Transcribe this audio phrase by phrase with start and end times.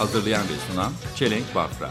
[0.00, 1.90] Hazırlayan ve sunan Çelenk Bafra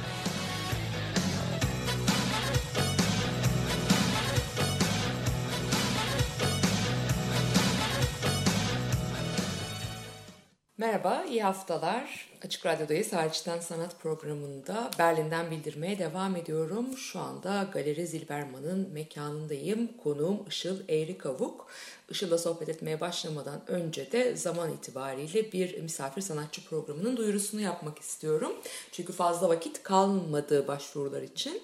[10.77, 12.28] Merhaba, iyi haftalar.
[12.45, 13.13] Açık Radyo'dayız.
[13.13, 16.97] Hariçten Sanat programında Berlin'den bildirmeye devam ediyorum.
[16.97, 19.89] Şu anda Galeri Zilberman'ın mekanındayım.
[20.03, 21.67] Konuğum Işıl Eğri Kavuk.
[22.09, 28.51] Işıl'la sohbet etmeye başlamadan önce de zaman itibariyle bir misafir sanatçı programının duyurusunu yapmak istiyorum.
[28.91, 31.61] Çünkü fazla vakit kalmadı başvurular için.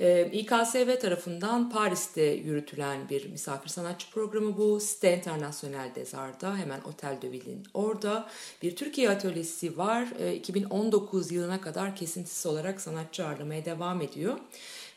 [0.00, 4.80] Ee, İKSV tarafından Paris'te yürütülen bir misafir sanatçı programı bu.
[4.80, 8.28] Site International Desar'da hemen Otel de Ville'in orada
[8.62, 10.08] bir Türkiye atölyesi var.
[10.18, 14.38] Ee, 2019 yılına kadar kesintisiz olarak sanatçı ağırlamaya devam ediyor.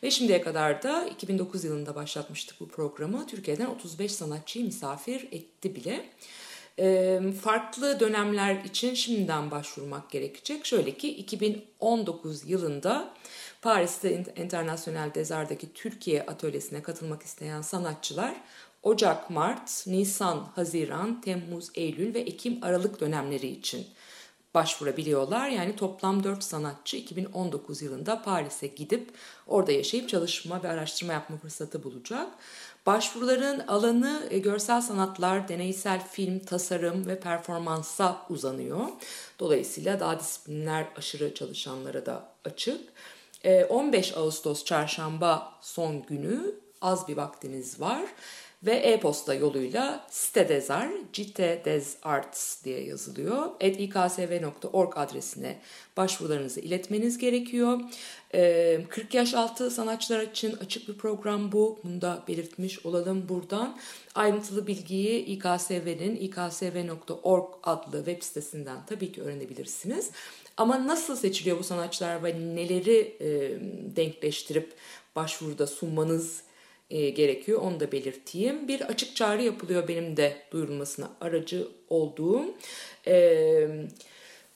[0.02, 3.26] Ve şimdiye kadar da 2009 yılında başlatmıştık bu programı.
[3.26, 6.04] Türkiye'den 35 sanatçıyı misafir etti bile.
[6.78, 10.66] Ee, farklı dönemler için şimdiden başvurmak gerekecek.
[10.66, 13.14] Şöyle ki 2019 yılında
[13.62, 18.34] Paris'te International Desar'daki Türkiye atölyesine katılmak isteyen sanatçılar
[18.82, 23.86] Ocak, Mart, Nisan, Haziran, Temmuz, Eylül ve Ekim, Aralık dönemleri için
[24.54, 25.48] başvurabiliyorlar.
[25.48, 29.10] Yani toplam 4 sanatçı 2019 yılında Paris'e gidip
[29.46, 32.28] orada yaşayıp çalışma ve araştırma yapma fırsatı bulacak.
[32.86, 38.88] Başvuruların alanı e, görsel sanatlar, deneysel film, tasarım ve performansa uzanıyor.
[39.38, 42.80] Dolayısıyla daha disiplinler aşırı çalışanlara da açık.
[43.68, 48.02] 15 Ağustos çarşamba son günü az bir vaktiniz var
[48.62, 53.46] ve e-posta yoluyla sitedezar, citedezarts diye yazılıyor.
[53.60, 55.58] iksv.org adresine
[55.96, 57.80] başvurularınızı iletmeniz gerekiyor.
[58.88, 61.78] 40 yaş altı sanatçılar için açık bir program bu.
[61.84, 63.78] Bunu da belirtmiş olalım buradan.
[64.14, 70.10] Ayrıntılı bilgiyi İKSV'nin iksv.org adlı web sitesinden tabii ki öğrenebilirsiniz.
[70.60, 73.28] Ama nasıl seçiliyor bu sanatçılar ve neleri e,
[73.96, 74.72] denkleştirip
[75.16, 76.42] başvuruda sunmanız
[76.90, 78.68] e, gerekiyor onu da belirteyim.
[78.68, 82.44] Bir açık çağrı yapılıyor benim de duyurulmasına aracı olduğum.
[83.06, 83.14] E,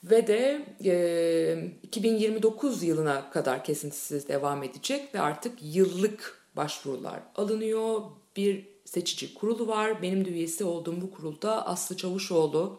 [0.03, 8.01] ve de e, 2029 yılına kadar kesintisiz devam edecek ve artık yıllık başvurular alınıyor.
[8.37, 10.01] Bir seçici kurulu var.
[10.01, 12.77] Benim de üyesi olduğum bu kurulda Aslı Çavuşoğlu,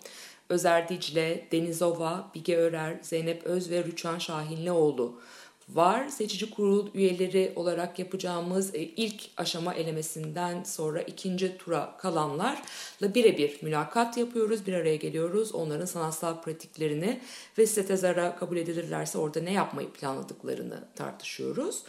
[0.48, 5.20] Özer Dicle, Denizova, Bige Örer, Zeynep Öz ve Rüçhan Şahinlioğlu
[5.68, 6.08] var.
[6.08, 14.16] Seçici kurul üyeleri olarak yapacağımız e, ilk aşama elemesinden sonra ikinci tura kalanlarla birebir mülakat
[14.16, 14.66] yapıyoruz.
[14.66, 15.54] Bir araya geliyoruz.
[15.54, 17.20] Onların sanatsal pratiklerini
[17.58, 21.82] ve sitezara kabul edilirlerse orada ne yapmayı planladıklarını tartışıyoruz.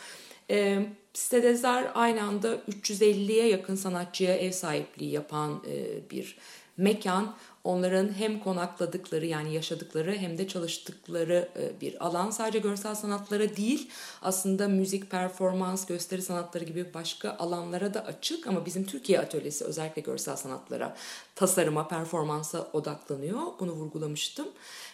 [0.50, 0.85] E,
[1.17, 6.38] Sitedezar aynı anda 350'ye yakın sanatçıya ev sahipliği yapan e, bir
[6.78, 11.50] mekan onların hem konakladıkları yani yaşadıkları hem de çalıştıkları
[11.82, 12.30] bir alan.
[12.30, 13.90] Sadece görsel sanatlara değil
[14.22, 20.02] aslında müzik, performans, gösteri sanatları gibi başka alanlara da açık ama bizim Türkiye atölyesi özellikle
[20.02, 20.96] görsel sanatlara,
[21.36, 23.42] tasarıma, performansa odaklanıyor.
[23.59, 24.48] Bunu vurgulamıştım.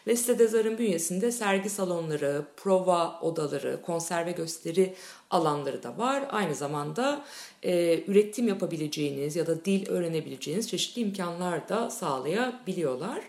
[0.08, 4.96] Ve Sitedezar'ın bünyesinde sergi salonları, prova odaları, konser ve gösteri
[5.34, 6.24] alanları da var.
[6.30, 7.26] Aynı zamanda
[7.64, 13.22] e, üretim yapabileceğiniz ya da dil öğrenebileceğiniz çeşitli imkanlar da sağlayabiliyorlar.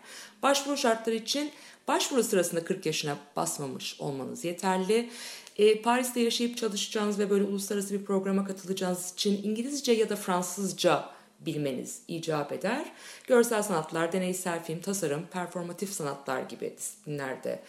[0.42, 1.50] Başvuru şartları için
[1.88, 5.10] başvuru sırasında 40 yaşına basmamış olmanız yeterli.
[5.56, 11.04] E, Paris'te yaşayıp çalışacağınız ve böyle uluslararası bir programa katılacağınız için İngilizce ya da Fransızca
[11.40, 12.92] bilmeniz icap eder.
[13.26, 17.62] Görsel sanatlar, deneysel film, tasarım, performatif sanatlar gibi disiplinlerde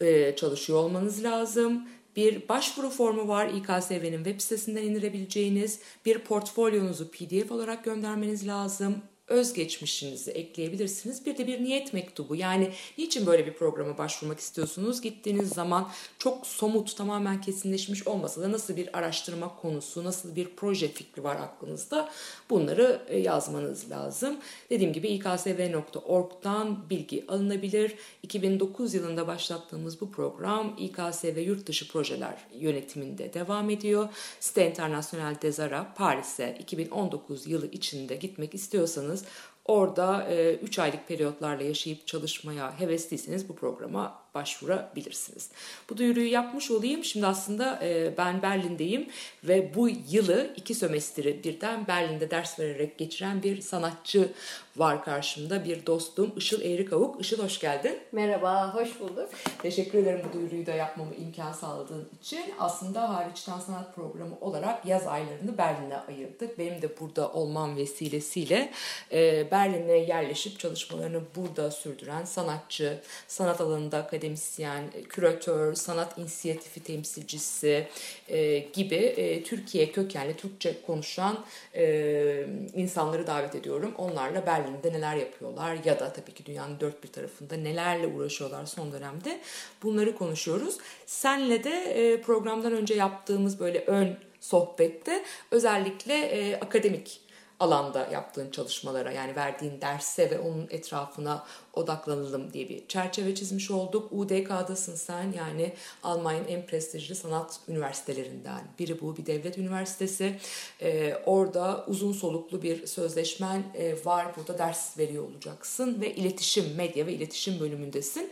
[0.00, 1.88] e, çalışıyor olmanız lazım.
[2.16, 5.80] Bir başvuru formu var İKSV'nin web sitesinden indirebileceğiniz.
[6.06, 11.26] Bir portfolyonuzu PDF olarak göndermeniz lazım özgeçmişinizi ekleyebilirsiniz.
[11.26, 15.00] Bir de bir niyet mektubu yani niçin böyle bir programa başvurmak istiyorsunuz?
[15.00, 20.88] Gittiğiniz zaman çok somut tamamen kesinleşmiş olmasa da nasıl bir araştırma konusu, nasıl bir proje
[20.88, 22.10] fikri var aklınızda
[22.50, 24.36] bunları e, yazmanız lazım.
[24.70, 27.94] Dediğim gibi iksv.org'dan bilgi alınabilir.
[28.22, 34.08] 2009 yılında başlattığımız bu program İKSV Yurt Dışı Projeler yönetiminde devam ediyor.
[34.40, 39.19] Site International Desara Paris'e 2019 yılı içinde gitmek istiyorsanız
[39.64, 40.28] Orada
[40.62, 45.50] 3 e, aylık periyotlarla yaşayıp çalışmaya hevesliyseniz bu programa başvurabilirsiniz.
[45.90, 47.04] Bu duyuruyu yapmış olayım.
[47.04, 49.08] Şimdi aslında e, ben Berlin'deyim
[49.44, 54.32] ve bu yılı iki sömestri birden Berlin'de ders vererek geçiren bir sanatçı
[54.76, 55.64] var karşımda.
[55.64, 57.20] Bir dostum Işıl Eğrikavuk.
[57.20, 57.98] Işıl hoş geldin.
[58.12, 59.30] Merhaba, hoş bulduk.
[59.62, 62.54] Teşekkür ederim bu duyuruyu da yapmamı imkan sağladığın için.
[62.58, 66.58] Aslında hariçten sanat programı olarak yaz aylarını Berlin'e ayırdık.
[66.58, 68.72] Benim de burada olmam vesilesiyle
[69.12, 77.88] e, Berlin'e yerleşip çalışmalarını burada sürdüren sanatçı, sanat alanında akademisyen, küratör, sanat inisiyatifi temsilcisi
[78.28, 81.44] e, gibi e, Türkiye kökenli Türkçe konuşan
[81.74, 83.94] e, insanları davet ediyorum.
[83.98, 88.92] Onlarla Berlin'de neler yapıyorlar ya da tabii ki dünyanın dört bir tarafında nelerle uğraşıyorlar son
[88.92, 89.40] dönemde
[89.82, 90.78] bunları konuşuyoruz.
[91.06, 97.20] Senle de e, programdan önce yaptığımız böyle ön sohbette özellikle e, akademik
[97.60, 104.12] alanda yaptığın çalışmalara yani verdiğin derse ve onun etrafına odaklanalım diye bir çerçeve çizmiş olduk.
[104.12, 105.72] UDK'dasın sen yani
[106.02, 110.38] Almanya'nın en prestijli sanat üniversitelerinden biri bu bir devlet üniversitesi.
[110.82, 114.26] Ee, orada uzun soluklu bir sözleşmen e, var.
[114.36, 118.30] Burada ders veriyor olacaksın ve iletişim, medya ve iletişim bölümündesin.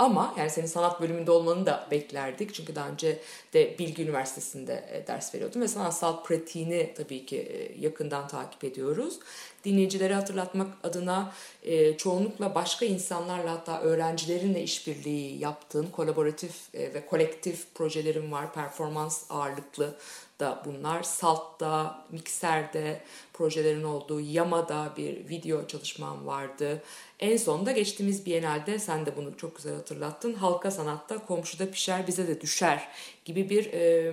[0.00, 2.54] Ama yani senin sanat bölümünde olmanı da beklerdik.
[2.54, 3.18] Çünkü daha önce
[3.52, 9.18] de Bilgi Üniversitesi'nde e, ders veriyordum ve sanatsal pratiğini tabii ki e, yakından takip ediyoruz.
[9.64, 11.32] Dinleyicileri hatırlatmak adına
[11.62, 18.54] e, çoğunlukla başka insanlarla hatta öğrencilerinle işbirliği yaptığın kolaboratif ve kolektif projelerim var.
[18.54, 19.96] Performans ağırlıklı
[20.40, 21.02] da bunlar.
[21.02, 23.00] Salt'ta, Mikser'de
[23.32, 26.82] projelerin olduğu, Yama'da bir video çalışmam vardı.
[27.20, 30.34] En sonunda geçtiğimiz Biennale'de sen de bunu çok güzel hatırlattın.
[30.34, 32.88] Halka sanatta komşuda pişer bize de düşer
[33.24, 34.12] gibi bir e,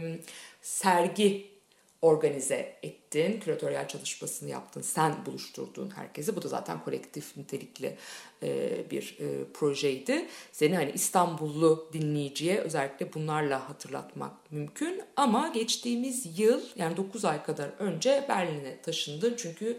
[0.62, 1.57] sergi
[2.02, 3.40] organize ettin.
[3.40, 4.82] Küratöryel çalışmasını yaptın.
[4.82, 6.36] Sen buluşturdun herkesi.
[6.36, 7.98] Bu da zaten kolektif nitelikli
[8.44, 10.26] e, bir e, projeydi.
[10.52, 15.02] Seni hani İstanbullu dinleyiciye özellikle bunlarla hatırlatmak mümkün.
[15.16, 19.36] Ama geçtiğimiz yıl yani 9 ay kadar önce Berlin'e taşındın.
[19.38, 19.78] Çünkü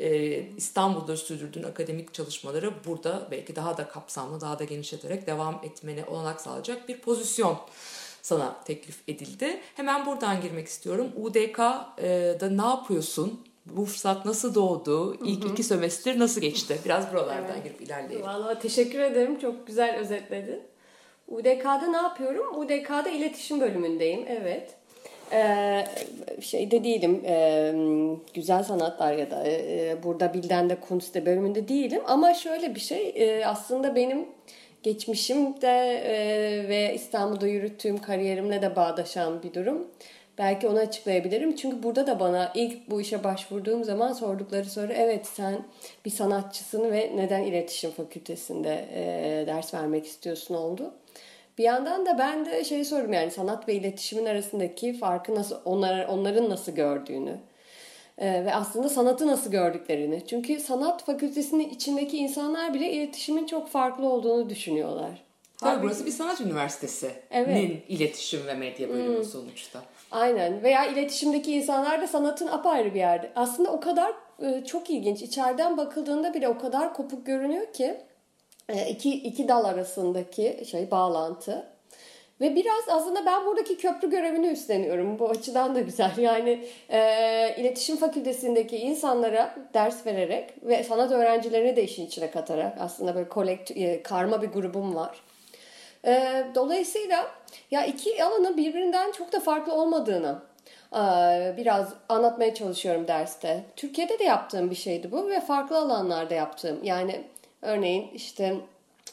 [0.00, 6.04] e, İstanbul'da sürdürdüğün akademik çalışmaları burada belki daha da kapsamlı, daha da genişleterek devam etmene
[6.04, 7.58] olanak sağlayacak bir pozisyon
[8.22, 9.60] sana teklif edildi.
[9.76, 11.12] Hemen buradan girmek istiyorum.
[11.16, 13.40] UDK'da ne yapıyorsun?
[13.66, 15.16] Bu fırsat nasıl doğdu?
[15.24, 16.78] İlk iki sömestr nasıl geçti?
[16.84, 17.64] Biraz buralardan evet.
[17.64, 18.26] girip ilerleyelim.
[18.26, 19.38] Valla teşekkür ederim.
[19.38, 20.60] Çok güzel özetledin.
[21.28, 22.58] UDK'da ne yapıyorum?
[22.58, 24.24] UDK'da iletişim bölümündeyim.
[24.28, 24.74] Evet.
[25.32, 25.84] Ee,
[26.40, 27.22] şeyde değilim.
[27.26, 27.72] E,
[28.34, 32.02] güzel sanatlar ya da e, burada Bilden de Kunst'te bölümünde değilim.
[32.06, 33.12] Ama şöyle bir şey.
[33.16, 34.26] E, aslında benim
[34.82, 39.86] geçmişimde e, ve İstanbul'da yürüttüğüm kariyerimle de bağdaşan bir durum.
[40.38, 41.56] Belki onu açıklayabilirim.
[41.56, 45.64] Çünkü burada da bana ilk bu işe başvurduğum zaman sordukları soru evet sen
[46.04, 50.94] bir sanatçısın ve neden iletişim fakültesinde e, ders vermek istiyorsun oldu.
[51.58, 56.06] Bir yandan da ben de şey sordum yani sanat ve iletişimin arasındaki farkı nasıl onlar,
[56.06, 57.36] onların nasıl gördüğünü.
[58.20, 60.26] Ee, ve aslında sanatı nasıl gördüklerini.
[60.26, 65.24] Çünkü sanat fakültesinin içindeki insanlar bile iletişimin çok farklı olduğunu düşünüyorlar.
[65.58, 67.82] Tabii burası bir sanat üniversitesinin evet.
[67.88, 69.24] iletişim ve medya bölümü hmm.
[69.24, 69.82] sonuçta.
[70.10, 73.32] Aynen veya iletişimdeki insanlar da sanatın apayrı bir yerde.
[73.36, 74.12] Aslında o kadar
[74.42, 75.22] e, çok ilginç.
[75.22, 78.00] İçeriden bakıldığında bile o kadar kopuk görünüyor ki
[78.68, 81.66] e, iki, iki dal arasındaki şey bağlantı.
[82.40, 85.18] Ve biraz aslında ben buradaki köprü görevini üstleniyorum.
[85.18, 86.10] Bu açıdan da güzel.
[86.20, 93.14] Yani e, iletişim fakültesindeki insanlara ders vererek ve sanat öğrencilerini de işin içine katarak aslında
[93.14, 95.22] böyle kolekt, e, karma bir grubum var.
[96.06, 97.26] E, dolayısıyla
[97.70, 100.42] ya iki alanın birbirinden çok da farklı olmadığını
[100.92, 101.00] e,
[101.56, 103.64] biraz anlatmaya çalışıyorum derste.
[103.76, 106.84] Türkiye'de de yaptığım bir şeydi bu ve farklı alanlarda yaptığım.
[106.84, 107.24] Yani
[107.62, 108.56] örneğin işte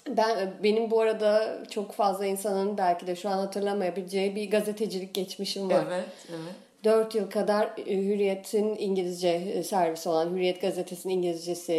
[0.10, 5.70] ben benim bu arada çok fazla insanın belki de şu an hatırlamayabileceği bir gazetecilik geçmişim
[5.70, 5.84] var.
[5.88, 6.56] Evet, evet.
[6.84, 11.74] 4 yıl kadar e, Hürriyet'in İngilizce e, servisi olan Hürriyet gazetesinin İngilizcesi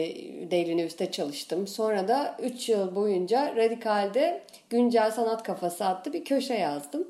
[0.50, 1.66] Daily News'te çalıştım.
[1.66, 7.08] Sonra da 3 yıl boyunca Radikal'de Güncel Sanat Kafası adlı bir köşe yazdım.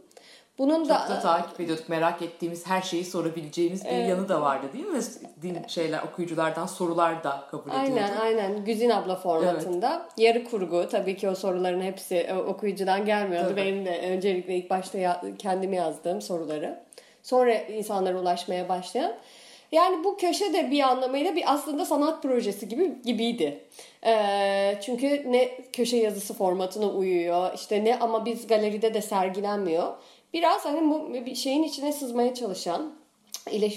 [0.59, 1.89] Bunun Çok da, da takip ediyorduk.
[1.89, 4.09] Merak ettiğimiz her şeyi sorabileceğimiz bir evet.
[4.09, 5.01] yanı da vardı değil mi?
[5.43, 8.21] Din şeyler okuyuculardan sorular da kabul aynen, ediyorduk.
[8.21, 8.65] Aynen aynen.
[8.65, 10.03] Güzin abla formatında.
[10.03, 10.13] Evet.
[10.17, 10.89] Yarı kurgu.
[10.91, 13.49] Tabii ki o soruların hepsi okuyucudan gelmiyordu.
[13.49, 13.57] Tabii.
[13.57, 16.81] Benim de öncelikle ilk başta ya, kendim yazdığım soruları.
[17.23, 19.13] Sonra insanlara ulaşmaya başlayan.
[19.73, 23.61] Yani bu köşe de bir anlamıyla bir aslında sanat projesi gibi gibiydi.
[24.07, 29.93] Ee, çünkü ne köşe yazısı formatına uyuyor, işte ne ama biz galeride de sergilenmiyor
[30.33, 32.95] biraz hani bu bir şeyin içine sızmaya çalışan,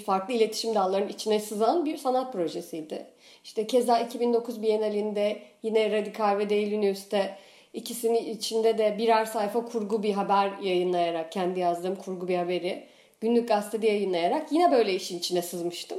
[0.06, 3.06] farklı iletişim dallarının içine sızan bir sanat projesiydi.
[3.44, 7.38] İşte keza 2009 Bienalinde yine Radikal ve Daily News'te
[7.74, 12.84] İkisinin içinde de birer sayfa kurgu bir haber yayınlayarak, kendi yazdığım kurgu bir haberi
[13.20, 15.98] günlük gazetede yayınlayarak yine böyle işin içine sızmıştım.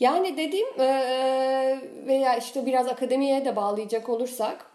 [0.00, 0.78] Yani dediğim
[2.06, 4.66] veya işte biraz akademiye de bağlayacak olursak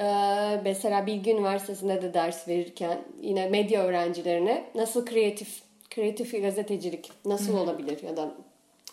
[0.00, 7.58] eee, mesela Bilgi Üniversitesi'nde de ders verirken yine medya öğrencilerine nasıl kreatif kreatif gazetecilik nasıl
[7.58, 8.30] olabilir ya da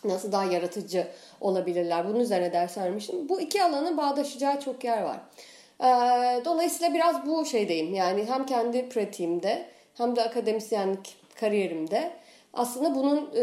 [0.04, 1.06] nasıl daha yaratıcı
[1.40, 3.28] olabilirler bunun üzerine ders vermiştim.
[3.28, 5.20] Bu iki alanın bağdaşacağı çok yer var.
[5.82, 12.10] Eee, dolayısıyla biraz bu şeydeyim yani hem kendi pratiğimde hem de akademisyenlik kariyerimde
[12.52, 13.42] aslında bunun e,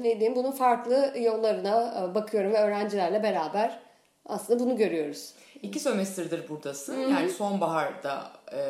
[0.00, 3.78] ne diyeyim bunun farklı yollarına e, bakıyorum ve öğrencilerle beraber
[4.26, 5.34] aslında bunu görüyoruz.
[5.62, 7.00] İki sömestrdir buradasın.
[7.00, 8.62] Yani sonbaharda e,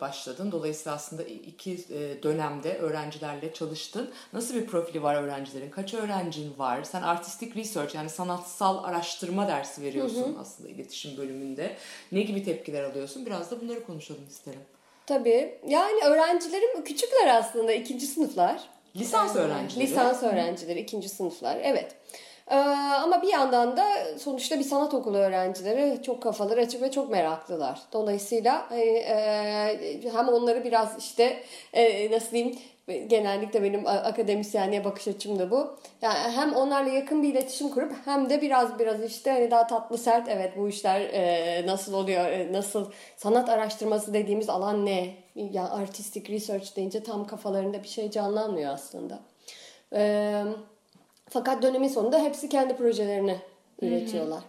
[0.00, 0.52] başladın.
[0.52, 4.10] Dolayısıyla aslında iki e, dönemde öğrencilerle çalıştın.
[4.32, 5.70] Nasıl bir profili var öğrencilerin?
[5.70, 6.82] Kaç öğrencin var?
[6.82, 11.76] Sen artistik research yani sanatsal araştırma dersi veriyorsun aslında iletişim bölümünde.
[12.12, 13.26] Ne gibi tepkiler alıyorsun?
[13.26, 14.60] Biraz da bunları konuşalım isterim.
[15.06, 18.60] Tabii yani öğrencilerim küçükler aslında ikinci sınıflar.
[18.96, 19.86] Lisans Ee, öğrencileri.
[19.86, 21.96] Lisans öğrencileri ikinci sınıflar evet.
[22.50, 22.54] Ee,
[23.04, 23.84] ama bir yandan da
[24.18, 27.80] sonuçta bir sanat okulu öğrencileri çok kafaları açık ve çok meraklılar.
[27.92, 31.42] Dolayısıyla hani, e, hem onları biraz işte
[31.72, 32.58] e, nasıl diyeyim
[33.06, 35.76] genellikle benim akademisyenliğe bakış açım da bu.
[36.02, 39.98] Yani hem onlarla yakın bir iletişim kurup hem de biraz biraz işte hani daha tatlı
[39.98, 45.14] sert evet bu işler e, nasıl oluyor e, nasıl sanat araştırması dediğimiz alan ne?
[45.34, 49.18] Yani artistik research deyince tam kafalarında bir şey canlanmıyor aslında.
[49.92, 50.44] Eee
[51.30, 53.36] fakat dönemin sonunda hepsi kendi projelerini
[53.82, 54.40] üretiyorlar.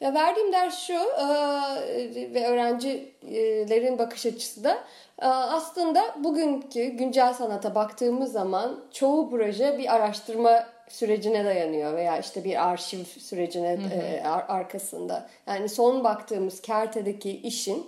[0.00, 1.26] Ve verdiğim ders şu e,
[2.34, 4.78] ve öğrencilerin bakış açısı da
[5.22, 12.44] e, aslında bugünkü güncel sanata baktığımız zaman çoğu proje bir araştırma sürecine dayanıyor veya işte
[12.44, 15.28] bir arşiv sürecine e, ar- arkasında.
[15.46, 17.86] Yani son baktığımız kertedeki işin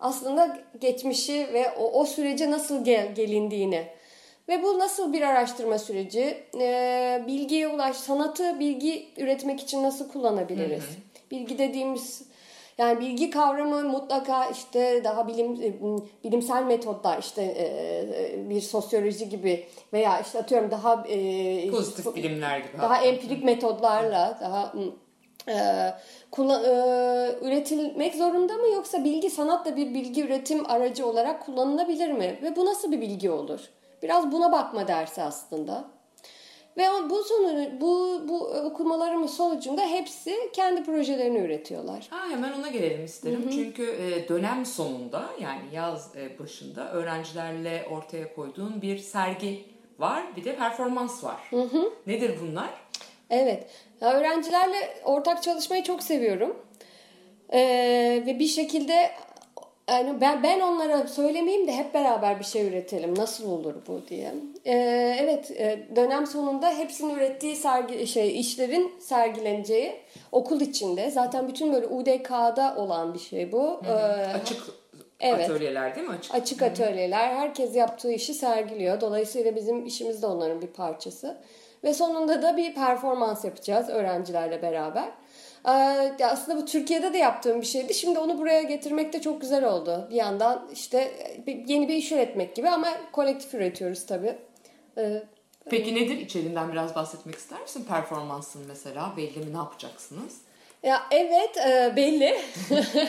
[0.00, 3.86] aslında geçmişi ve o, o sürece nasıl gel, gelindiğini
[4.48, 6.44] ve bu nasıl bir araştırma süreci?
[6.60, 10.84] Ee, bilgiye ulaş, sanatı bilgi üretmek için nasıl kullanabiliriz?
[11.30, 12.22] Bilgi dediğimiz
[12.78, 15.72] yani bilgi kavramı mutlaka işte daha bilim e,
[16.24, 22.78] bilimsel metotlar işte e, bir sosyoloji gibi veya işte atıyorum daha e, Pozitif bilimler gibi.
[22.82, 24.72] daha empirik metodlarla daha
[25.48, 25.54] e,
[26.30, 26.68] kullan, e,
[27.42, 32.38] üretilmek zorunda mı yoksa bilgi sanatla bir bilgi üretim aracı olarak kullanılabilir mi?
[32.42, 33.60] Ve bu nasıl bir bilgi olur?
[34.04, 35.84] Biraz buna bakma dersi aslında.
[36.76, 42.06] Ve bu sonu bu bu okumalarımın sonucunda hepsi kendi projelerini üretiyorlar.
[42.10, 43.50] Ha, hemen ona gelelim isterim.
[43.52, 49.64] Çünkü e, dönem sonunda yani yaz e, başında öğrencilerle ortaya koyduğun bir sergi
[49.98, 50.22] var.
[50.36, 51.50] Bir de performans var.
[52.06, 52.70] Nedir bunlar?
[53.30, 53.70] Evet.
[54.00, 56.56] Ya öğrencilerle ortak çalışmayı çok seviyorum.
[57.52, 59.10] Ee, ve bir şekilde
[59.88, 63.18] yani ben ben onlara söylemeyeyim de hep beraber bir şey üretelim.
[63.18, 64.34] Nasıl olur bu diye.
[64.64, 69.92] Ee, evet, e, dönem sonunda hepsinin ürettiği sergi şey işlerin sergileneceği
[70.32, 71.10] okul içinde.
[71.10, 73.80] Zaten bütün böyle UDK'da olan bir şey bu.
[73.86, 73.90] Ee,
[74.40, 74.62] Açık
[75.20, 75.50] Evet.
[75.50, 76.14] atölyeler değil mi?
[76.14, 76.34] Açık.
[76.34, 77.34] Açık atölyeler.
[77.34, 79.00] Herkes yaptığı işi sergiliyor.
[79.00, 81.36] Dolayısıyla bizim işimiz de onların bir parçası.
[81.84, 85.08] Ve sonunda da bir performans yapacağız öğrencilerle beraber.
[85.68, 87.94] Ee, aslında bu Türkiye'de de yaptığım bir şeydi.
[87.94, 90.06] Şimdi onu buraya getirmek de çok güzel oldu.
[90.10, 91.10] Bir yandan işte
[91.46, 94.34] bir- yeni bir iş üretmek gibi ama kolektif üretiyoruz tabii.
[94.98, 95.22] Ee,
[95.70, 97.84] Peki nedir içeriğinden biraz bahsetmek ister misin?
[97.88, 100.34] Performansın mesela belli mi ne yapacaksınız?
[100.82, 102.36] Ya evet e, belli.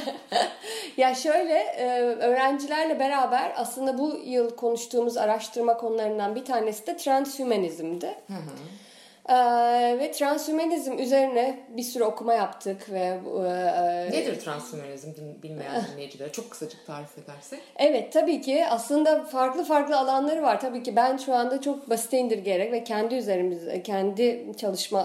[0.97, 8.15] ya şöyle e, öğrencilerle beraber aslında bu yıl konuştuğumuz araştırma konularından bir tanesi de transhümanizmdi.
[9.29, 9.35] E,
[9.99, 16.31] ve transhümanizm üzerine bir sürü okuma yaptık ve e, Nedir transhümanizm bil- bilmeyen dinleyicilere?
[16.31, 17.59] Çok kısacık tarif edersek.
[17.75, 20.59] Evet tabii ki aslında farklı farklı alanları var.
[20.61, 25.01] Tabii ki ben şu anda çok basite indirgeyerek ve kendi üzerimiz, kendi çalışma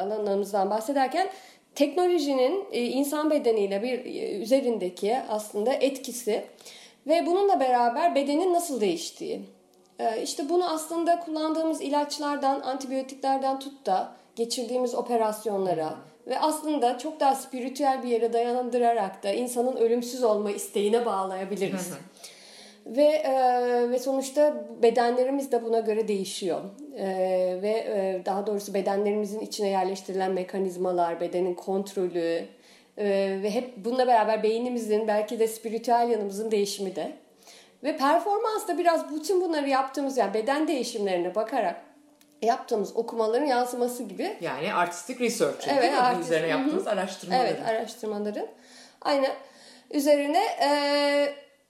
[0.00, 1.28] alanlarımızdan bahsederken
[1.74, 4.04] teknolojinin insan bedeniyle bir
[4.40, 6.44] üzerindeki aslında etkisi
[7.06, 9.40] ve bununla beraber bedenin nasıl değiştiği.
[9.98, 15.94] E, İşte bunu aslında kullandığımız ilaçlardan, antibiyotiklerden tut da geçirdiğimiz operasyonlara
[16.26, 21.90] ve aslında çok daha spiritüel bir yere dayandırarak da insanın ölümsüz olma isteğine bağlayabiliriz.
[22.86, 23.32] Ve e,
[23.90, 26.60] ve sonuçta bedenlerimiz de buna göre değişiyor.
[26.96, 27.06] E,
[27.62, 32.44] ve e, daha doğrusu bedenlerimizin içine yerleştirilen mekanizmalar, bedenin kontrolü
[32.98, 37.12] e, ve hep bununla beraber beynimizin belki de spiritüel yanımızın değişimi de.
[37.82, 41.76] Ve performans da biraz bütün bunları yaptığımız yani beden değişimlerine bakarak
[42.42, 44.36] yaptığımız okumaların yansıması gibi.
[44.40, 45.98] Yani artistik research Evet, değil mi?
[45.98, 46.60] Artist- üzerine Hı hı.
[46.60, 47.46] yaptığınız araştırmaları.
[47.46, 48.46] Evet araştırmaların.
[49.02, 49.30] Aynen.
[49.90, 50.70] Üzerine e,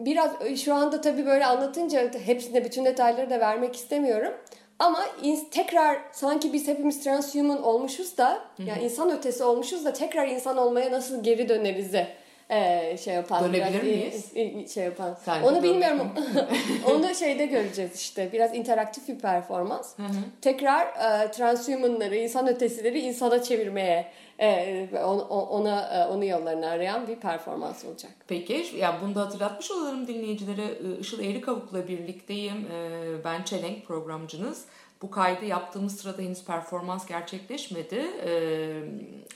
[0.01, 0.31] biraz
[0.65, 4.35] şu anda tabii böyle anlatınca hepsinde bütün detayları da vermek istemiyorum.
[4.79, 5.05] Ama
[5.51, 10.93] tekrar sanki biz hepimiz transhuman olmuşuz da yani insan ötesi olmuşuz da tekrar insan olmaya
[10.93, 12.07] nasıl geri dönerize
[12.51, 13.45] e, şey yapan.
[13.45, 14.75] Dönebilir biraz, miyiz?
[14.75, 15.19] Şey yapan.
[15.25, 16.09] Sence Onu bilmiyorum.
[16.91, 18.33] Onu şeyde göreceğiz işte.
[18.33, 19.95] Biraz interaktif bir performans.
[20.41, 24.07] Tekrar e, transhumanları, insan ötesileri insana çevirmeye
[24.41, 28.13] e, on- on- ona e, onu yollarını arayan bir performans olacak.
[28.29, 30.65] Peki, yani bunu da hatırlatmış olalım dinleyicilere.
[30.65, 32.67] Ee, Işıl Eğrikavuk'la birlikteyim.
[32.73, 34.65] Ee, Ben Çelenk programcınız.
[35.03, 38.07] Bu kaydı yaptığımız sırada henüz performans gerçekleşmedi.
[38.27, 38.81] Ee,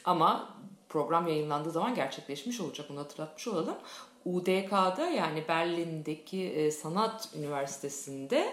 [0.04, 0.51] Ama
[0.92, 2.86] program yayınlandığı zaman gerçekleşmiş olacak.
[2.90, 3.76] Bunu hatırlatmış olalım.
[4.24, 8.52] UDK'da yani Berlin'deki e, Sanat Üniversitesi'nde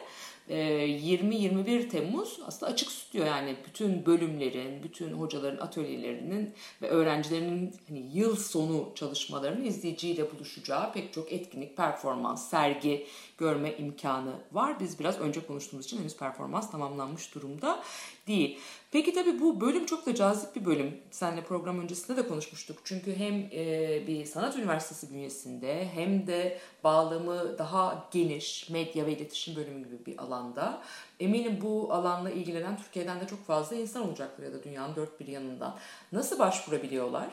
[0.50, 8.10] e, 20-21 Temmuz aslında açık stüdyo yani bütün bölümlerin, bütün hocaların atölyelerinin ve öğrencilerinin hani
[8.14, 14.80] yıl sonu çalışmalarının izleyiciyle buluşacağı pek çok etkinlik, performans, sergi görme imkanı var.
[14.80, 17.84] Biz biraz önce konuştuğumuz için henüz performans tamamlanmış durumda
[18.28, 18.60] değil.
[18.92, 20.98] Peki tabii bu bölüm çok da cazip bir bölüm.
[21.12, 22.78] Seninle program öncesinde de konuşmuştuk.
[22.84, 29.56] Çünkü hem e, bir sanat üniversitesi bünyesinde hem de bağlamı daha geniş medya ve iletişim
[29.56, 30.82] bölümü gibi bir alanda.
[31.20, 35.28] Eminim bu alanla ilgilenen Türkiye'den de çok fazla insan olacaktır ya da dünyanın dört bir
[35.28, 35.78] yanından.
[36.12, 37.30] Nasıl başvurabiliyorlar?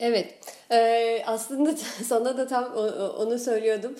[0.00, 0.34] Evet.
[0.70, 2.64] Ee, aslında sana da tam
[3.18, 3.94] onu söylüyordum.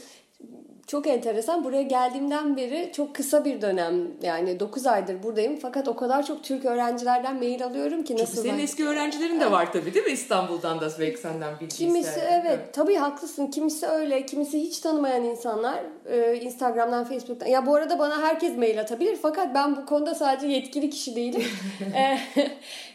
[0.92, 1.64] Çok enteresan.
[1.64, 5.58] Buraya geldiğimden beri çok kısa bir dönem yani 9 aydır buradayım.
[5.62, 9.40] Fakat o kadar çok Türk öğrencilerden mail alıyorum ki Çünkü nasıl senin ben- eski öğrencilerin
[9.40, 12.42] de var tabii değil mi İstanbul'dan da belki senden bilgi Kimisi isterler.
[12.44, 13.46] evet tabii haklısın.
[13.46, 15.80] Kimisi öyle, kimisi hiç tanımayan insanlar
[16.10, 17.46] e, Instagram'dan, Facebook'tan.
[17.46, 21.44] Ya bu arada bana herkes mail atabilir fakat ben bu konuda sadece yetkili kişi değilim.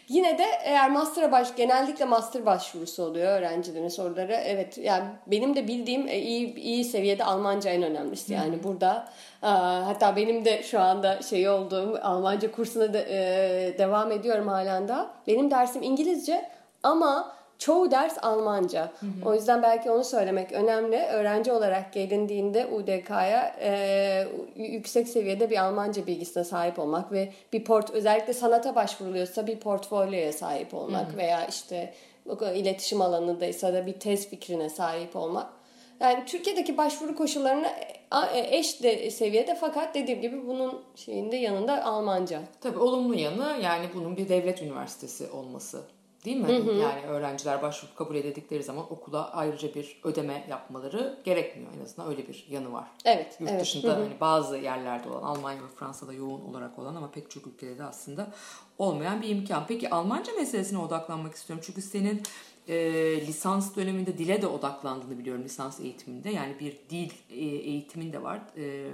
[0.08, 4.32] Yine de eğer master'a baş genellikle master başvurusu oluyor öğrencilerin soruları.
[4.32, 8.32] Evet yani benim de bildiğim e, iyi iyi seviyede Almanca en önemlisi.
[8.32, 9.08] Yani burada
[9.42, 14.88] e, hatta benim de şu anda şey olduğum Almanca kursuna da, e, devam ediyorum halen
[14.88, 15.10] daha.
[15.26, 16.50] Benim dersim İngilizce
[16.82, 18.92] ama çoğu ders Almanca.
[19.24, 20.96] O yüzden belki onu söylemek önemli.
[20.96, 27.90] Öğrenci olarak gelindiğinde UDK'ya e, yüksek seviyede bir Almanca bilgisine sahip olmak ve bir port
[27.90, 31.94] özellikle sanata başvuruluyorsa bir portfolyoya sahip olmak veya işte
[32.54, 35.46] iletişim alanındaysa da bir tez fikrine sahip olmak.
[36.00, 37.68] Yani Türkiye'deki başvuru koşullarına
[38.34, 42.40] e, eş de seviyede fakat dediğim gibi bunun şeyinde yanında Almanca.
[42.60, 45.97] Tabii olumlu yanı yani bunun bir devlet üniversitesi olması.
[46.24, 46.52] Değil mi?
[46.80, 51.70] Yani öğrenciler başvurup kabul edildikleri zaman okula ayrıca bir ödeme yapmaları gerekmiyor.
[51.78, 52.88] En azından öyle bir yanı var.
[53.04, 53.60] Evet, Yurt evet.
[53.60, 57.78] dışında hani bazı yerlerde olan, Almanya ve Fransa'da yoğun olarak olan ama pek çok ülkede
[57.78, 58.26] de aslında
[58.78, 59.66] olmayan bir imkan.
[59.68, 61.64] Peki Almanca meselesine odaklanmak istiyorum.
[61.66, 62.22] Çünkü senin
[62.68, 62.76] e,
[63.26, 66.30] lisans döneminde dile de odaklandığını biliyorum lisans eğitiminde.
[66.30, 68.40] Yani bir dil e, eğitimin de var.
[68.56, 68.92] E,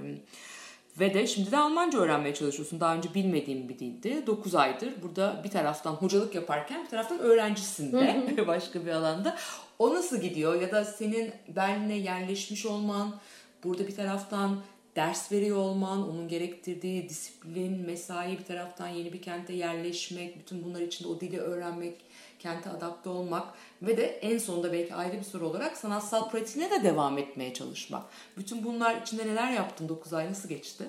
[0.99, 2.79] ve de şimdi de Almanca öğrenmeye çalışıyorsun.
[2.79, 4.27] Daha önce bilmediğim bir dildi.
[4.27, 9.37] 9 aydır burada bir taraftan hocalık yaparken bir taraftan öğrencisin de başka bir alanda.
[9.79, 10.61] O nasıl gidiyor?
[10.61, 13.15] Ya da senin Berlin'e yerleşmiş olman,
[13.63, 14.61] burada bir taraftan
[14.95, 20.81] ders veriyor olman, onun gerektirdiği disiplin, mesai bir taraftan yeni bir kente yerleşmek, bütün bunlar
[20.81, 22.04] içinde o dili öğrenmek,
[22.45, 23.47] kente adapte olmak
[23.81, 28.03] ve de en sonunda belki ayrı bir soru olarak sanatsal pratiğine de devam etmeye çalışmak.
[28.37, 30.83] Bütün bunlar içinde neler yaptın 9 ay nasıl geçti?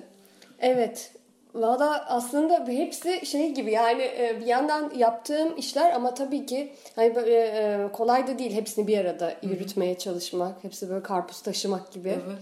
[0.61, 1.13] Evet.
[1.55, 7.15] Valla aslında hepsi şey gibi yani e, bir yandan yaptığım işler ama tabii ki hani
[7.15, 10.65] böyle e, kolay da değil hepsini bir arada yürütmeye çalışmak.
[10.65, 12.09] Hepsi böyle karpuz taşımak gibi.
[12.09, 12.39] Evet.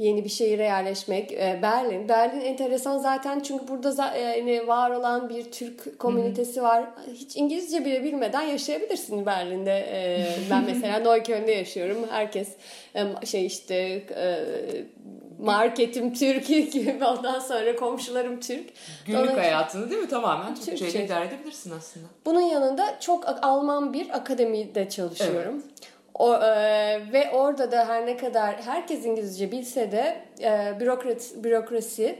[0.00, 1.32] Yeni bir şehire yerleşmek.
[1.32, 2.08] E, Berlin.
[2.08, 6.84] Berlin enteresan zaten çünkü burada yani var olan bir Türk komünitesi var.
[7.14, 9.72] Hiç İngilizce bile bilmeden yaşayabilirsin Berlin'de.
[9.92, 11.98] E, ben mesela Neukölln'de yaşıyorum.
[12.10, 12.48] Herkes
[12.94, 13.74] e, şey işte
[14.16, 14.44] e,
[15.40, 18.64] marketim Türk gibi ondan sonra komşularım Türk.
[19.06, 21.04] Günlük Dolayısıyla- hayatını değil mi tamamen Türkçeyle Türkçe.
[21.04, 22.06] idare edebilirsin aslında.
[22.26, 25.62] Bunun yanında çok Alman bir akademide çalışıyorum.
[26.14, 26.42] O, e,
[27.12, 32.18] ve orada da her ne kadar herkes İngilizce bilse de e, bürokrat, bürokrasi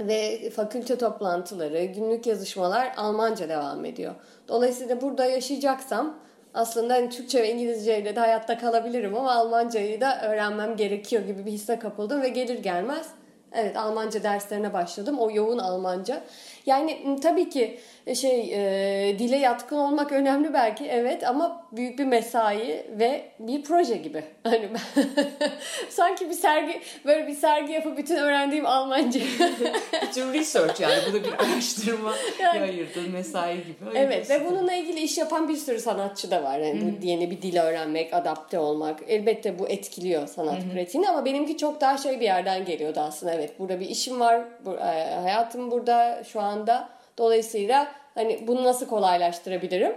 [0.00, 4.14] ve fakülte toplantıları, günlük yazışmalar Almanca devam ediyor.
[4.48, 6.16] Dolayısıyla burada yaşayacaksam
[6.54, 11.50] aslında hani Türkçe ve İngilizceyle de hayatta kalabilirim ama Almancayı da öğrenmem gerekiyor gibi bir
[11.50, 13.06] hisse kapıldım ve gelir gelmez
[13.54, 15.18] Evet Almanca derslerine başladım.
[15.18, 16.22] O yoğun Almanca.
[16.66, 22.04] Yani tabii ki e, şey e, dile yatkın olmak önemli belki evet ama büyük bir
[22.04, 24.24] mesai ve bir proje gibi.
[24.44, 25.04] Hani ben
[25.90, 29.20] sanki bir sergi böyle bir sergi yapıp bütün öğrendiğim Almanca.
[30.02, 33.76] Bütün research yani bu da bir araştırma Yani- ayırdığın mesai gibi.
[33.94, 36.58] evet ve bununla ilgili iş yapan bir sürü sanatçı da var.
[36.58, 39.00] Yani bu yeni bir dil öğrenmek, adapte olmak.
[39.08, 43.34] Elbette bu etkiliyor sanat pratiğini ama benimki çok daha şey bir yerden geliyordu aslında.
[43.34, 44.40] Evet burada bir işim var.
[44.66, 46.88] E, hayatım burada şu anda.
[47.18, 49.92] Dolayısıyla hani bunu nasıl kolaylaştırabilirim?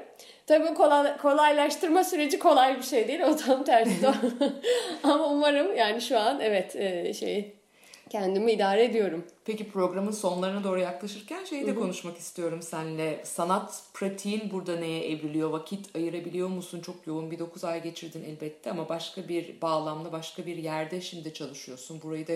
[0.47, 3.21] Tabii kolay, kolaylaştırma süreci kolay bir şey değil.
[3.21, 4.08] O tam tersi.
[5.04, 7.54] ama umarım yani şu an evet e, şey
[8.10, 9.26] kendimi idare ediyorum.
[9.46, 13.26] Peki programın sonlarına doğru yaklaşırken şeyi de konuşmak istiyorum seninle.
[13.26, 15.50] Sanat pratiğin burada neye evriliyor?
[15.50, 16.82] Vakit ayırabiliyor musun?
[16.82, 21.34] Çok yoğun bir 9 ay geçirdin elbette ama başka bir bağlamda, başka bir yerde şimdi
[21.34, 22.02] çalışıyorsun.
[22.02, 22.34] Burayı da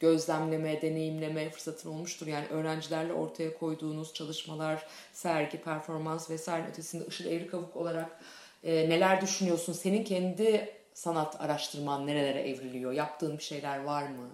[0.00, 2.26] gözlemleme, deneyimleme fırsatın olmuştur.
[2.26, 8.20] Yani öğrencilerle ortaya koyduğunuz çalışmalar, sergi, performans vesaire ötesinde Işıl Evrikavuk olarak
[8.64, 9.72] e, neler düşünüyorsun?
[9.72, 12.92] Senin kendi sanat araştırman nerelere evriliyor?
[12.92, 14.28] Yaptığın bir şeyler var mı?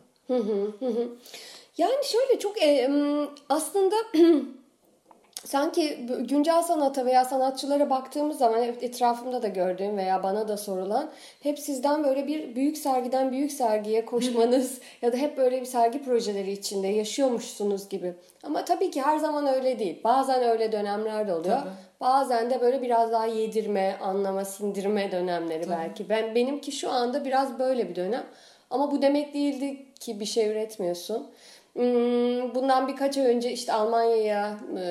[1.78, 2.90] Yani şöyle çok e,
[3.48, 3.96] aslında
[5.44, 11.10] sanki güncel sanata veya sanatçılara baktığımız zaman etrafımda da gördüğüm veya bana da sorulan
[11.42, 16.02] hep sizden böyle bir büyük sergiden büyük sergiye koşmanız ya da hep böyle bir sergi
[16.04, 18.14] projeleri içinde yaşıyormuşsunuz gibi.
[18.42, 20.00] Ama tabii ki her zaman öyle değil.
[20.04, 21.58] Bazen öyle dönemler de oluyor.
[21.58, 21.70] Tabii.
[22.00, 26.08] Bazen de böyle biraz daha yedirme, anlama, sindirme dönemleri belki.
[26.08, 28.26] Ben benimki şu anda biraz böyle bir dönem.
[28.70, 31.26] Ama bu demek değildi ki bir şey üretmiyorsun.
[31.72, 34.82] Hmm, Bundan birkaç ay önce işte Almanya'ya e,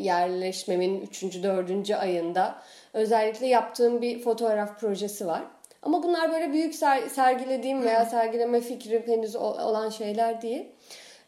[0.00, 1.22] yerleşmemin 3.
[1.42, 1.90] 4.
[1.90, 2.54] ayında
[2.92, 5.42] özellikle yaptığım bir fotoğraf projesi var.
[5.82, 10.66] Ama bunlar böyle büyük ser- sergilediğim veya sergileme fikrim henüz olan şeyler değil.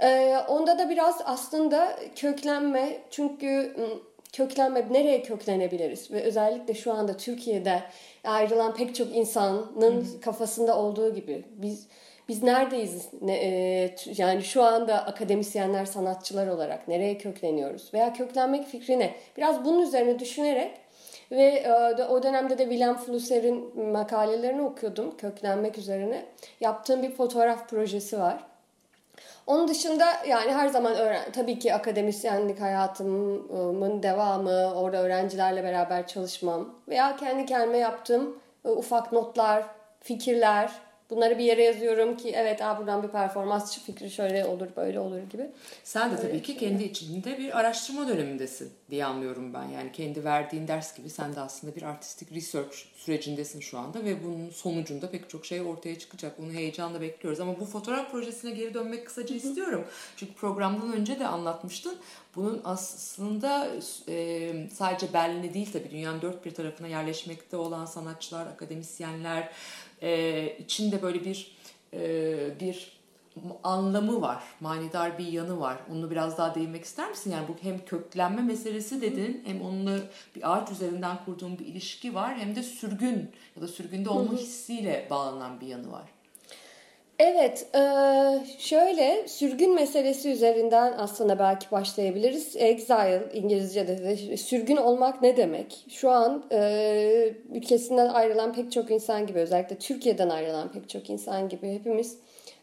[0.00, 6.10] Ee, onda da biraz aslında köklenme çünkü ım, köklenme nereye köklenebiliriz?
[6.10, 7.82] Ve özellikle şu anda Türkiye'de
[8.24, 11.86] ayrılan pek çok insanın kafasında olduğu gibi biz
[12.28, 13.08] biz neredeyiz?
[13.22, 17.94] Ne- e, yani şu anda akademisyenler sanatçılar olarak nereye kökleniyoruz?
[17.94, 19.14] Veya köklenmek fikri ne?
[19.36, 20.70] Biraz bunun üzerine düşünerek
[21.30, 25.16] ve e, o dönemde de Willem Flusser'in makalelerini okuyordum.
[25.16, 26.24] Köklenmek üzerine
[26.60, 28.55] yaptığım bir fotoğraf projesi var.
[29.46, 36.74] Onun dışında yani her zaman öğren tabii ki akademisyenlik hayatımın devamı, orada öğrencilerle beraber çalışmam
[36.88, 39.64] veya kendi kendime yaptığım e, ufak notlar,
[40.00, 40.72] fikirler,
[41.10, 45.22] bunları bir yere yazıyorum ki evet aa buradan bir performans fikri şöyle olur, böyle olur
[45.30, 45.50] gibi.
[45.84, 49.64] Sen de tabii ki kendi içinde bir araştırma dönemindesin diye anlıyorum ben.
[49.64, 54.24] Yani kendi verdiğin ders gibi sen de aslında bir artistik research sürecindesin şu anda ve
[54.24, 56.38] bunun sonucunda pek çok şey ortaya çıkacak.
[56.38, 57.40] Bunu heyecanla bekliyoruz.
[57.40, 59.84] Ama bu fotoğraf projesine geri dönmek kısaca istiyorum.
[60.16, 61.98] Çünkü programdan önce de anlatmıştın.
[62.36, 63.68] Bunun aslında
[64.08, 69.52] e, sadece Berlin'de değil tabii dünyanın dört bir tarafına yerleşmekte olan sanatçılar, akademisyenler
[70.02, 71.56] e, içinde böyle bir
[71.94, 72.96] e, bir
[73.62, 74.42] anlamı var.
[74.60, 75.78] Manidar bir yanı var.
[75.92, 77.30] Onu biraz daha değinmek ister misin?
[77.30, 79.98] Yani bu hem köklenme meselesi dedin hem onunla
[80.36, 85.06] bir ağaç üzerinden kurduğun bir ilişki var hem de sürgün ya da sürgünde olma hissiyle
[85.10, 86.15] bağlanan bir yanı var.
[87.18, 92.56] Evet, eee, şöyle sürgün meselesi üzerinden aslında belki başlayabiliriz.
[92.56, 95.84] Exile İngilizce'de de sürgün olmak ne demek?
[95.88, 101.48] Şu an eee, ülkesinden ayrılan pek çok insan gibi özellikle Türkiye'den ayrılan pek çok insan
[101.48, 102.18] gibi hepimiz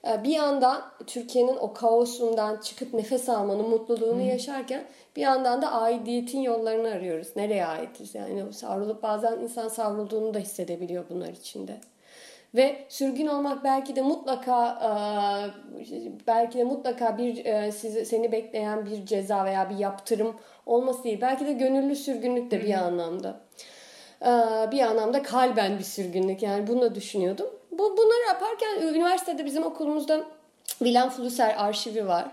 [0.07, 4.83] e, bir yandan Türkiye'nin o kaosundan çıkıp nefes almanın mutluluğunu yaşarken
[5.15, 7.27] bir yandan da aidiyetin yollarını arıyoruz.
[7.35, 8.15] Nereye aitiz?
[8.15, 11.77] Yani savrulup bazen insan savrulduğunu da hissedebiliyor bunlar içinde.
[12.55, 14.89] Ve sürgün olmak belki de mutlaka e,
[16.27, 20.35] belki de mutlaka bir e, sizi seni bekleyen bir ceza veya bir yaptırım
[20.65, 21.21] olması değil.
[21.21, 23.39] Belki de gönüllü sürgünlük de bir anlamda.
[24.21, 24.31] E,
[24.71, 26.43] Bir anlamda kalben bir sürgünlük.
[26.43, 27.47] Yani bunu da düşünüyordum.
[27.71, 30.23] Bu bunları yaparken üniversitede bizim okulumuzda
[30.65, 32.25] Willem Flusser arşivi var.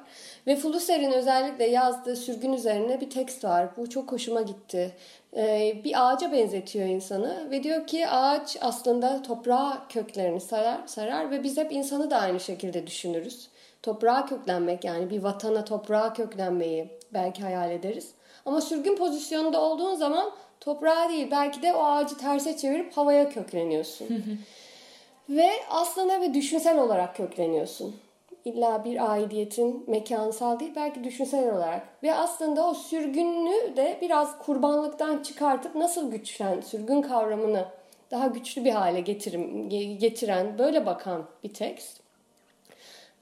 [0.46, 3.68] Ve Flusser'in özellikle yazdığı sürgün üzerine bir tekst var.
[3.76, 4.92] Bu çok hoşuma gitti.
[5.36, 11.42] Ee, bir ağaca benzetiyor insanı ve diyor ki ağaç aslında toprağa köklerini sarar, sarar ve
[11.42, 13.48] biz hep insanı da aynı şekilde düşünürüz.
[13.82, 18.10] Toprağa köklenmek yani bir vatana toprağa köklenmeyi belki hayal ederiz.
[18.46, 24.06] Ama sürgün pozisyonunda olduğun zaman toprağa değil belki de o ağacı terse çevirip havaya kökleniyorsun.
[25.28, 27.96] Ve aslında ve düşünsel olarak kökleniyorsun.
[28.44, 31.88] İlla bir aidiyetin mekansal değil belki düşünsel olarak.
[32.02, 37.64] Ve aslında o sürgünlüğü de biraz kurbanlıktan çıkartıp nasıl güçlen, sürgün kavramını
[38.10, 42.00] daha güçlü bir hale getirim, ge- getiren, böyle bakan bir tekst.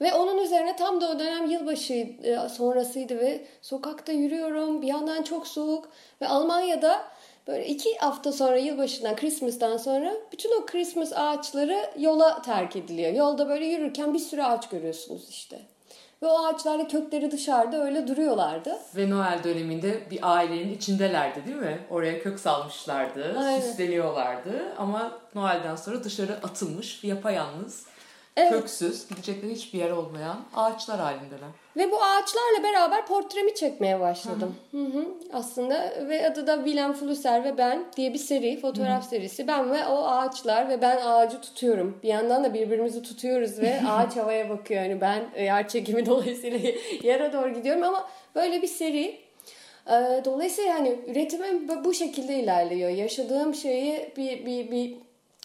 [0.01, 4.81] Ve onun üzerine tam da o dönem yılbaşı e, sonrasıydı ve sokakta yürüyorum.
[4.81, 5.89] Bir yandan çok soğuk
[6.21, 7.03] ve Almanya'da
[7.49, 13.13] Böyle iki hafta sonra yılbaşından, Christmas'tan sonra bütün o Christmas ağaçları yola terk ediliyor.
[13.13, 15.59] Yolda böyle yürürken bir sürü ağaç görüyorsunuz işte.
[16.23, 18.77] Ve o ağaçlarda kökleri dışarıda öyle duruyorlardı.
[18.95, 21.79] Ve Noel döneminde bir ailenin içindelerdi değil mi?
[21.89, 23.61] Oraya kök salmışlardı, Aynen.
[23.61, 24.51] süsleniyorlardı.
[24.77, 27.85] Ama Noel'den sonra dışarı atılmış, yapayalnız,
[28.39, 28.51] Evet.
[28.51, 31.49] köksüz, gidecekleri hiçbir yer olmayan ağaçlar halindeler.
[31.77, 34.55] Ve bu ağaçlarla beraber portremi çekmeye başladım.
[34.71, 35.05] Hı hı.
[35.33, 39.47] Aslında ve adı da Willem Flusser ve ben diye bir seri, fotoğraf serisi.
[39.47, 41.99] Ben ve o ağaçlar ve ben ağacı tutuyorum.
[42.03, 44.83] Bir yandan da birbirimizi tutuyoruz ve ağaç havaya bakıyor.
[44.83, 46.71] Yani ben yer çekimi dolayısıyla
[47.03, 49.29] yere doğru gidiyorum ama böyle bir seri.
[49.87, 52.89] Ee, Dolayısıyla yani üretimim bu şekilde ilerliyor.
[52.89, 54.95] Yaşadığım şeyi bir bir bir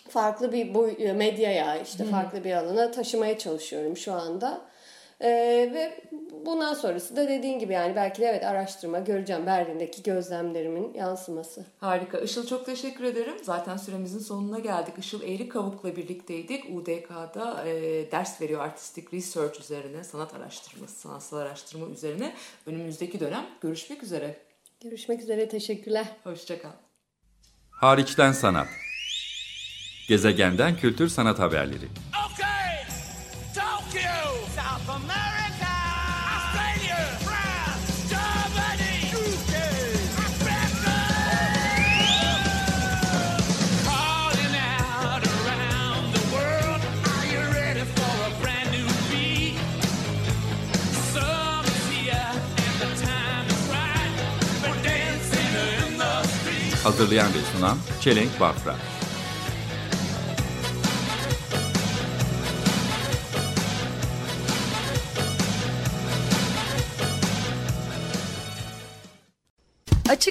[0.08, 4.60] farklı bir boy, medyaya işte farklı bir alana taşımaya çalışıyorum şu anda.
[5.20, 6.00] Ee, ve
[6.46, 11.64] bundan sonrası da dediğin gibi yani belki de evet araştırma göreceğim Berlin'deki gözlemlerimin yansıması.
[11.78, 12.18] Harika.
[12.18, 13.34] Işıl çok teşekkür ederim.
[13.42, 14.94] Zaten süremizin sonuna geldik.
[14.98, 16.64] Işıl Eğri Kavuk'la birlikteydik.
[16.76, 17.72] UDK'da e,
[18.12, 22.34] ders veriyor artistik research üzerine, sanat araştırması, sanatsal araştırma üzerine.
[22.66, 24.36] Önümüzdeki dönem görüşmek üzere.
[24.80, 26.06] Görüşmek üzere teşekkürler.
[26.24, 26.72] Hoşçakal.
[27.70, 28.83] Hariçten sanat.
[30.08, 31.88] Gezegenden kültür sanat haberleri.
[32.32, 32.86] Okay,
[33.54, 35.74] Tokyo, South America,
[36.36, 39.54] Australia, France, Germany, UK.
[43.88, 49.58] Calling out around the world, are you ready for a brand new beat?
[51.12, 52.32] Summer's here
[52.66, 54.14] and the time is right
[54.62, 56.84] for dancing in the street.
[56.84, 58.76] Hazırlayan ve sunan Çelenk Bafra.